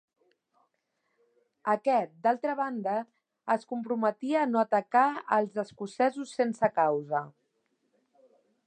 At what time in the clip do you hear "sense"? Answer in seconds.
6.41-6.73